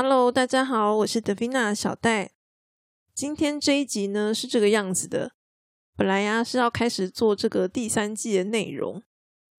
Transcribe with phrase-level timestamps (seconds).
[0.00, 2.30] Hello，大家好，我是德菲娜小戴。
[3.14, 5.32] 今天这一集呢是这个样子的，
[5.96, 9.02] 本来呀是要开始做这个第三季的内容，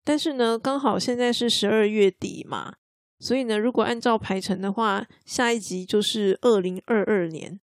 [0.05, 2.75] 但是呢刚好现在是十二月底嘛，
[3.19, 7.59] 所以呢如果按照排程的话，下一集就是二零二二年。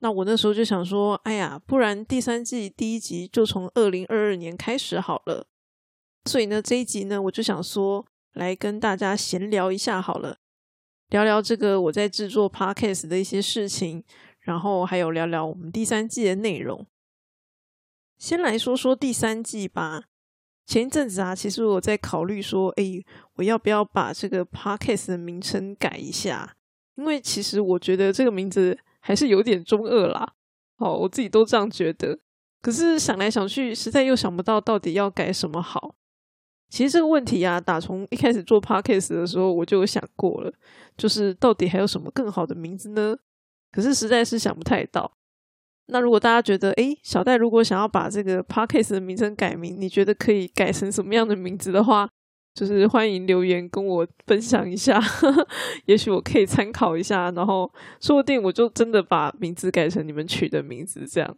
[0.00, 5.46] 那我那时候就想说，哎呀，不然第三季第一集就从二零二二年开始好了。
[6.26, 10.39] 所以呢这一集呢我就想说，来跟大家闲聊一下好了。
[11.10, 14.02] 聊聊这个我在制作 podcast 的一些事情，
[14.40, 16.86] 然后还有聊聊我们第三季的内容。
[18.16, 20.04] 先来说说第三季吧。
[20.66, 23.02] 前一阵子啊，其实我在考虑说，哎，
[23.34, 26.54] 我要不要把这个 podcast 的名称改一下？
[26.94, 30.34] 因为其实我觉得这个名字还是有点中二啦。
[30.76, 32.20] 哦，我自己都这样觉得。
[32.62, 35.96] 可是想来想去，实在又想不到到底要改什么好。
[36.70, 40.52] 其实这个问题啊，打从一开始做 podcast 的时候，我就有想过了，
[40.96, 43.16] 就是到底还有什么更好的名字呢？
[43.72, 45.12] 可是实在是想不太到。
[45.86, 52.08] 那如果大家觉得，诶，小戴如果想要把这个 podcast 的名称改名，你觉得可以改成什么样的名字的话，
[52.54, 55.00] 就是欢迎留言跟我分享一下，
[55.86, 57.68] 也许我可以参考一下，然后
[58.00, 61.36] 说不定我就真的把名字改成你们取的名字这样。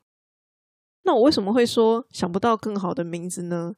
[1.04, 3.74] 那我为什么会说想不到更好的名字呢？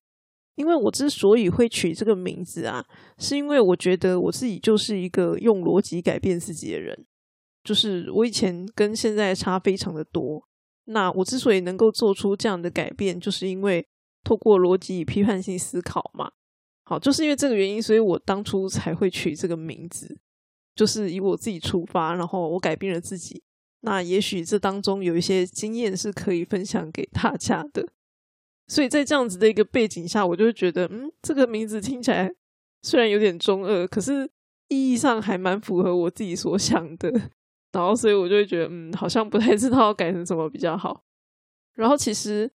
[0.56, 2.84] 因为我之所以会取这个名字啊，
[3.18, 7.06] 是因为我觉得我自己就是一个用逻辑改变自己的人，
[7.64, 10.42] 就是我以前跟现在差非常的多。
[10.84, 13.86] 那我之所以能够做出这样的改变，就是因为
[14.22, 16.30] 透过逻辑与批判性思考嘛。
[16.84, 20.18] 好，就是因为这个原因，所以我当初才会取这个名字，
[20.76, 23.42] 就是以我自己出发，然后我改变了自己。
[23.80, 27.88] 那也许这当中有一些经验是可以分享给大家的。
[28.66, 32.34] 所以在这样子的一个背景下，我就会觉得，嗯，这个名字听起来
[32.82, 34.30] 虽然有点中二，可是
[34.68, 37.30] 意义上还蛮符合我自己所想的。
[37.72, 41.02] 然后，所以我就会觉得，嗯，好像不太知道改成什么比较好。
[41.74, 42.48] 然后，其实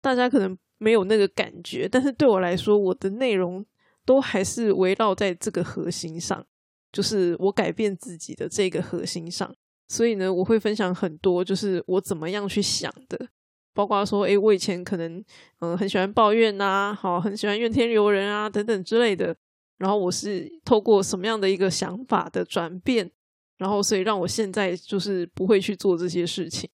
[0.00, 3.64] 大家可能没有那个感觉，但是对我来说，我的内容
[4.06, 6.44] 都还是围绕在这个核心上，
[6.90, 9.54] 就是我改变自己的这个核心上。
[9.88, 13.28] 所以呢，我会分享很多，就是我怎么样去想的。
[13.74, 15.24] 包括说，诶，我以前可能
[15.60, 19.34] 嗯很喜欢抱怨呐，好，很喜欢怨天尤人啊等等之类的。
[19.78, 23.10] 然后我是透过什么样的一个想法的转变，
[23.58, 26.70] 然后所以让我现在就是不会去做这些事情。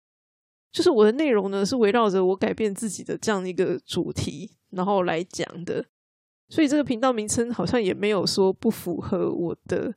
[0.71, 5.85] 就是我的内容呢是围绕着我改变自己的这样一个主题，然后来讲的。
[6.51, 9.95] 所以这个频道名称好像也没有说不符合我的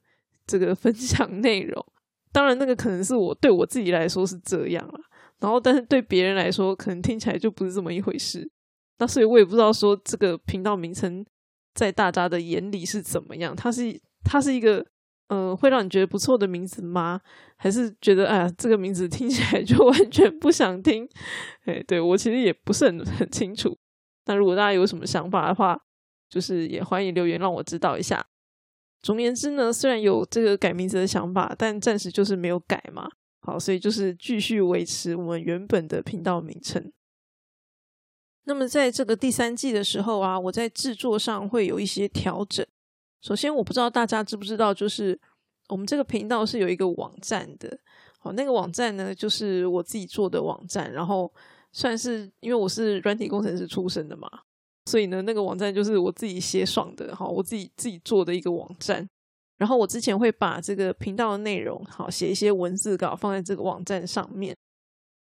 [0.48, 1.86] 这个分享内容。
[2.32, 5.00] 当然，那个可能是我对我自己来说是这样了。
[5.42, 8.50] 然后，但是对别人来说，可能听起来就不是这么一回事。
[9.00, 11.26] 那所以我也不知道说这个频道名称
[11.74, 13.56] 在大家的眼里是怎么样。
[13.56, 14.86] 它是它是一个
[15.30, 17.20] 呃会让你觉得不错的名字吗？
[17.58, 21.10] 还是觉得哎这个名字听起来就完全不想听？
[21.66, 23.76] 哎，对我其实也不是很很清楚。
[24.28, 25.76] 那如果大家有什么想法的话，
[26.30, 28.24] 就是也欢迎留言让我知道一下。
[29.02, 33.10] 总而言之呢，虽然有这个改名字的想法，但暂时就是没有改嘛。
[33.42, 36.92] 好，所以就是继续维持我们原本的频道名称。
[38.44, 42.66] 那么在这个第三季的时候啊，我在制作上会有一些调整。
[43.22, 45.20] 首先，我不知道大家知不知道，就是
[45.70, 47.80] 我们这个频道是有一个网站的。
[48.20, 51.32] 好，那个网站呢，就是我自己做的网站，然后
[51.72, 54.28] 算是因为我是软体工程师出身的嘛，
[54.86, 59.10] 所以呢，那个网站就是我自己写爽的，好，我自己自己做的一个网站。
[59.62, 64.58] 然后我之前会把这个频道的内容，好写一些文字稿放在这个网站上面。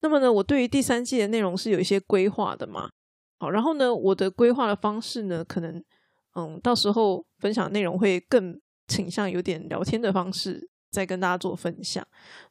[0.01, 2.89] 那么呢，我对于第三季的内容是有一些规划的嘛。
[3.37, 5.83] 好，然后呢，我的规划的方式呢，可能
[6.33, 12.03] 嗯，到时候分享内容会更倾向有点聊天的方式，再跟大家做分享。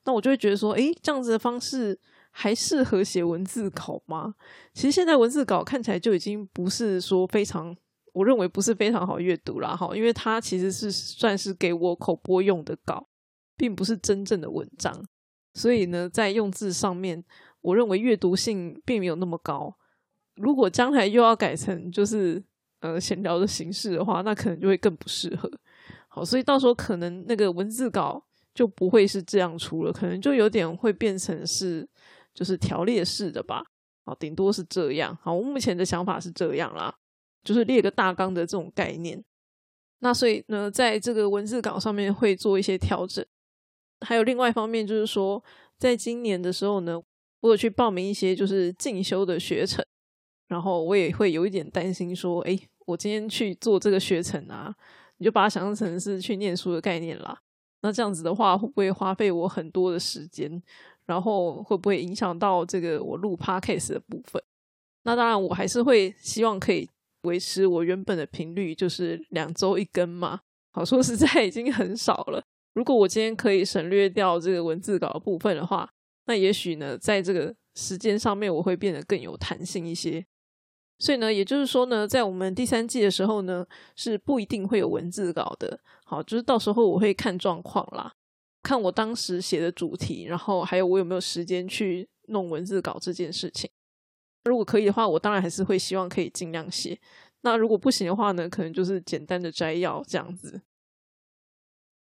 [0.05, 1.99] 那我就会觉得说，诶，这样子的方式
[2.31, 4.37] 还适合写文字稿吗？
[4.73, 7.77] 其实现在文字稿看起来就已经不是说非常。
[8.13, 13.09] 我认为不是非常好阅读啦，哈，因为它其实是算是给我口播用的稿，
[13.57, 15.05] 并不是真正的文章，
[15.55, 17.25] 所以呢，在用字上面，
[17.63, 19.75] 我认为阅读性并没有那么高。
[20.37, 22.43] 如果将来又要改成就是
[22.81, 25.51] 呃闲聊的形式的话，那可能就会更不适合。
[26.09, 28.23] 好，所以到时候可能那个文字稿
[28.55, 31.89] 就不会是这样出了，可能就有点会变成是
[32.35, 33.65] 就是条列式的吧。
[34.05, 35.17] 好，顶多是这样。
[35.23, 36.95] 好，我目前的想法是这样啦。
[37.43, 39.23] 就是列个大纲的这种概念，
[39.99, 43.25] 那所以呢，在这个文字稿上面会做一些调整。
[44.01, 45.43] 还有另外一方面，就是说，
[45.79, 47.01] 在今年的时候呢，
[47.41, 49.85] 我有去报名一些就是进修的学程，
[50.49, 54.75] 然后我也会有一点担心，说，哎，我今天去做这个学程啊，
[55.19, 57.41] 你就把它想象成是去念书的概念啦。
[57.83, 60.63] 那这样子的话，会不会花费我很多的时间？
[61.05, 64.41] 然后会不会影响到这个我录 podcast 的部分？
[65.03, 66.89] 那当然，我还是会希望可以
[67.23, 70.41] 维持我原本的频率，就是两周一更嘛。
[70.73, 72.43] 好，说实在已经很少了。
[72.75, 75.91] 如果我今天可以省略掉这个文字稿部分的话，
[76.27, 80.25] 那也许呢，在这个时间上面我会变得更有弹性一些。
[80.99, 83.67] 所以呢，也就是说呢，在我们第三季的时候呢，
[83.97, 85.81] 是不一定会有文字稿的。
[86.05, 88.15] 好，就是到时候我会看状况啦，
[88.63, 93.69] 看我当时写的主题，然后还有我有没有时间去弄文字稿这件事情。
[94.45, 96.99] 如果可以的话，我当然还是会希望可以尽量写。
[97.43, 100.61] 那如果不行的话呢，可能就是简单的摘要这样子。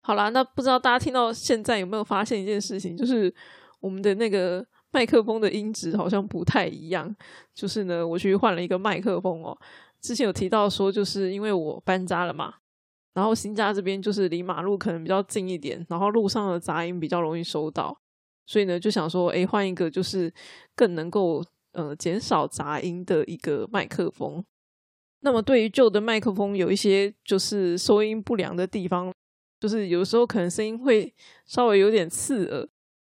[0.03, 3.33] 好啦，那不知道大家听到现在有没有发现一件事情，就是
[3.81, 7.15] 我们的那个麦克风的音质好像不太一样。
[7.55, 9.57] 就是呢，我去换了一个麦克风哦。
[10.01, 12.55] 之前有提到说，就是因为我搬家了嘛，
[13.15, 17.97] 然后新家这边就是离马路可能比较近一点，然后路上的杂音比较容易收到，
[18.45, 20.33] 所以呢就想说，哎，换一个就是
[20.75, 24.45] 更能够呃减少杂音的一个麦克风。
[25.21, 29.13] 那么对于旧的麦克风，有一些就是收音不良的地方。
[29.61, 31.15] 就是有时候可能声音会
[31.47, 32.69] 稍微有点刺耳，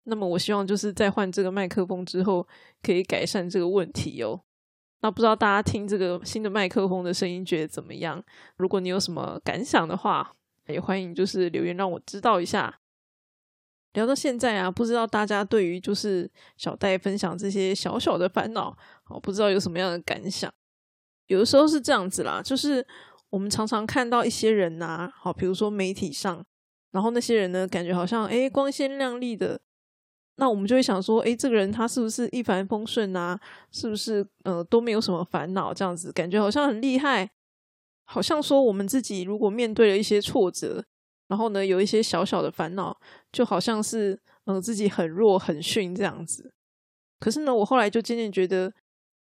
[0.02, 2.46] 那么我希望就是在换这个麦克风之后
[2.82, 4.38] 可以改善这个问题哦。
[5.00, 8.22] 那不知道大家听这个新的麦克风的声音觉得怎么样？
[8.58, 10.34] 如果你有什么感想的话，
[10.66, 12.78] 也欢迎就是留言让我知道一下。
[13.94, 20.52] 聊到现在啊，不知道大家对于就是小戴分享这些小小的烦恼，好不知道有什么样的感想。
[21.26, 22.86] 有的时候是这样子啦，就是。
[23.30, 26.44] 我们常常看到一些人呐，好，比如说媒体上，
[26.92, 29.60] 然后那些人呢，感觉好像诶光鲜亮丽的，
[30.36, 33.36] 那我们就会想说，诶这个人他是不是一帆风顺啊？
[33.72, 35.74] 是不是呃都没有什么烦恼？
[35.74, 37.28] 这样子感觉好像很厉害，
[38.04, 40.84] 好像说我们自己如果面对了一些挫折，
[41.28, 42.96] 然后呢有一些小小的烦恼，
[43.32, 46.52] 就好像是嗯自己很弱很逊这样子。
[47.20, 48.72] 可是呢，我后来就渐渐觉得。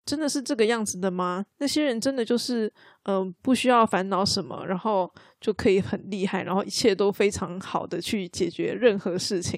[0.05, 1.45] 真的是这个样子的吗？
[1.59, 2.69] 那些人真的就是，
[3.03, 5.09] 嗯，不需要烦恼什么，然后
[5.39, 9.57] 就可以很厉害，然后一切都非常好的去解决任何事情。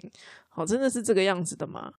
[0.49, 1.93] 好，真的是这个样子的吗？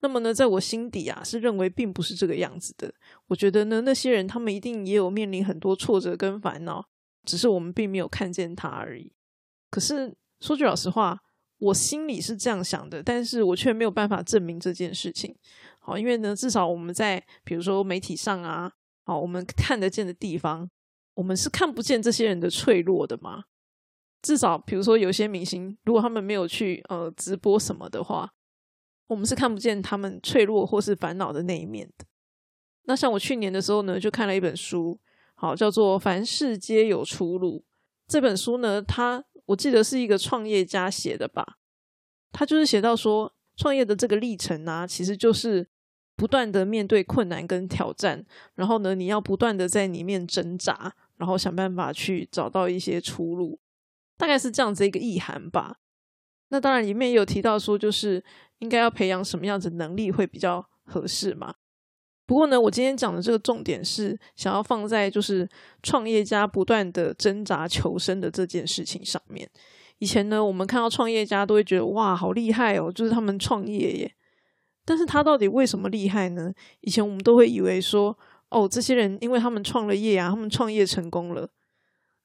[0.00, 2.94] 那么呢，在我心底啊，是认为并不是这个样子的。
[3.26, 6.88] 我觉得呢，那些人他们一定也有面临很多挫折跟烦恼，
[7.26, 9.12] 只是我们并没有看见他而已。
[9.76, 11.20] 可是说句老实话，
[11.58, 15.36] 我心里是这样想的，但是我却没有办法证明这件事情。
[15.78, 18.72] 好，因为呢，至少我们在比如说媒体上啊，
[19.04, 20.70] 好，我们看得见的地方，
[21.12, 23.44] 我们是看不见这些人的脆弱的嘛。
[24.22, 28.32] 至少，比如说有些明星，如果他们没有去呃直播什么的话，
[29.08, 32.06] 我们是看不见他们脆弱或是烦恼的那一面的。
[32.84, 34.98] 那像我去年的时候呢，就看了一本书，
[35.34, 37.58] 好，叫做《凡事皆有出路》。
[38.08, 41.56] 这本书呢，它我记得是一个创业家写的吧，
[42.30, 45.68] 他就是写到说，创业的这个历程啊，其实就是。
[46.18, 53.60] 不断的面对困难跟挑战，然后呢，你要不断的在里面挣扎，然后想办法去找到一些出路，
[54.16, 55.76] 大概是这样子一个意涵吧。
[56.48, 58.24] 那当然里面也有提到说，就是
[58.60, 61.56] 应该要培养什么样子能力会比较合适嘛。
[62.26, 65.48] 不过呢，我今天讲的这个重点是想要放在就是
[65.82, 69.48] 创业家不断的挣扎求生的这件事情上面。
[69.98, 74.12] 以前呢，我们看到创业家都会觉得哇，好厉害哦，就是他们创业耶。
[74.84, 76.52] 但是他到底为什么厉害呢？
[76.80, 78.16] 以前我们都会以为说，
[78.50, 81.48] 哦，这些人因为他们创了业啊，他们创业成功了。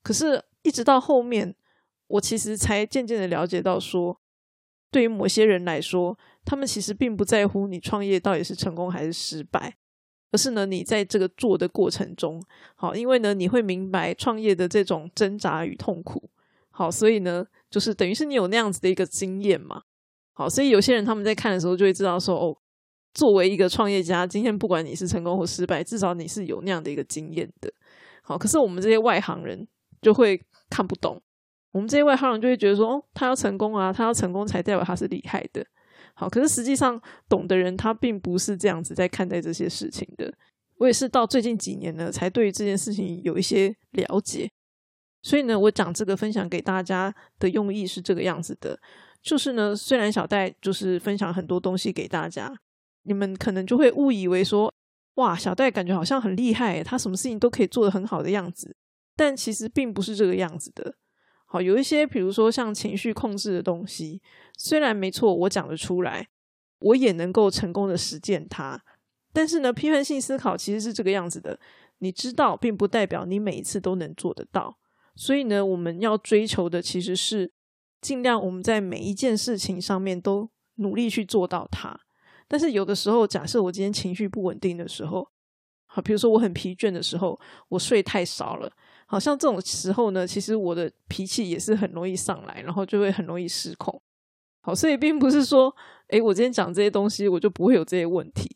[0.03, 1.55] 可是，一直到后面，
[2.07, 4.19] 我其实才渐渐的了解到，说，
[4.91, 9.77] 对于某些人来说，他们其实并不在乎你创业到底是成功还是失败，
[10.31, 12.41] 而是呢，你在这个做的过程中，
[12.75, 16.29] 好，因为呢，你会明白创业的这种挣扎与痛苦，
[16.69, 19.81] 好，所以呢，就是等于是你有那样子的一个经验嘛。
[20.33, 22.57] 好，所以有些人他们在看的时候就会知道说，哦，
[23.13, 27.71] 作为一个创业家，今天不管你是成功或失败，至少你是有那样的一个经验的。
[28.23, 29.67] 好，可是我们这些外行人
[30.01, 31.21] 就会看不懂，
[31.73, 35.65] 我们这些外行人就会觉得说，哦，他要成功啊，他要成功才代表他是厉害的。
[36.13, 40.33] 好，可是实际上懂的人他并不是这样子在看待这些事情的。
[40.77, 44.49] 我也是到最近几年呢，才对于这件事情有一些了解。
[45.21, 48.79] 所以呢，我讲这个分享给大家的用意是这个样子的。
[49.21, 52.51] 就是呢，虽然小戴就是分享很多东西给大家，
[53.03, 54.73] 你们可能就会误以为说，
[55.15, 58.75] 哇，小戴感觉好像很厉害，他什么事情都可以做得很好的样子。
[59.15, 60.95] 但其实并不是这个样子的。
[61.51, 64.21] 好，有一些比如说像情绪控制的东西，
[64.57, 66.29] 虽然没错，我讲得出来，
[66.79, 68.81] 我也能够成功的实践它。
[69.33, 71.59] 但是呢，批判性思考其实是这个样子的，
[71.97, 74.77] 你知道，并不代表你每一次都能做得到。
[75.17, 77.51] 所以呢，我们要追求的其实是。
[77.99, 81.95] 尽量我们在每一件事情上面都努力去做到它。
[82.47, 85.29] 但是有的时候，假设我今天情绪不稳定的时候，
[85.85, 87.39] 好，比如说我很疲倦的时候，
[87.69, 88.71] 我睡太少了，
[89.11, 94.01] 好像这种时候呢，其实我的脾气也是很容易上来，然后就会很容易失控。
[94.61, 95.75] 好，所以并不是说，
[96.07, 98.49] 诶，我今天讲这些东西，我就不会有这些问题。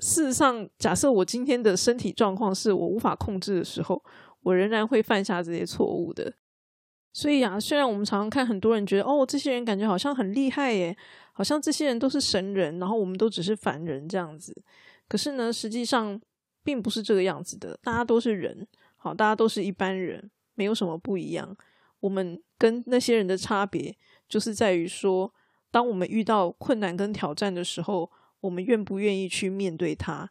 [0.00, 4.02] 事实上，假设我今天的身体状况是我无法控制的时候，
[4.40, 6.32] 我仍然会犯下这些错误的。
[7.12, 10.96] 所以啊，虽然我们常常看很多人觉得，哦，这些人感觉好像很厉害耶。
[11.32, 14.54] 好像这些人都是神人，然后我们都只是凡人这样子。
[15.06, 16.18] 可是呢，实际上
[16.64, 17.78] 并不是这个样子的。
[17.82, 18.66] 大家都是人，
[18.98, 21.56] 好，大家都是一般人，没有什么不一样。
[22.00, 23.96] 我们跟那些人的差别，
[24.28, 25.32] 就是在于说，
[25.70, 30.30] 当我们遇到困难跟挑战的时候，我们愿不愿意去面对它，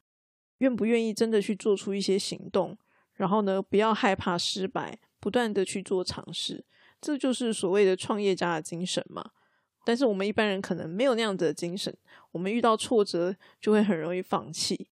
[0.59, 2.77] 愿不愿意真的去做出一些行动，
[3.13, 6.63] 然后呢，不要害怕失败，不断的去做尝试。
[6.99, 9.31] 这就是所谓的创业家的精神嘛。
[9.85, 11.95] 但是我们一般人可能没有那样子的精神，
[12.31, 14.89] 我们遇到挫折就会很容易放弃。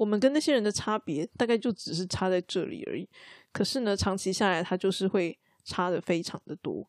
[0.00, 3.06] 我们跟那些人的差别大概就只是差在这里而已。
[3.52, 6.88] 可是呢，长期下来，它就是会差的非常的多。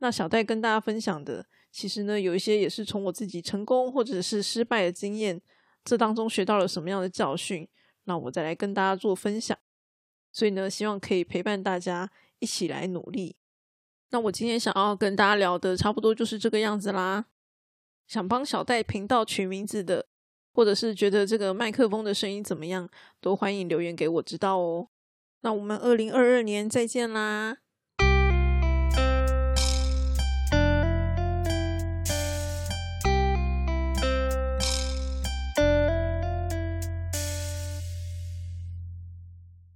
[0.00, 5.40] 那小戴跟大家分享的，其实呢，有一些也是从我自己成功或者是失败的经验，
[5.82, 7.66] 这当中学到了什么样的教训，
[8.04, 9.56] 那我再来跟大家做分享。
[10.30, 13.36] 所以呢，希望可以陪伴大家一起来努力。
[14.10, 17.24] 那我今天想要跟大家聊的，差不多就是这个样子啦。
[18.06, 20.06] 想帮小戴频道取名字的，
[20.56, 22.88] 或者是觉得这个麦克风的声音怎么样，
[23.20, 24.88] 都欢迎留言给我知道哦。
[25.42, 27.58] 那我们二零二二年再见啦！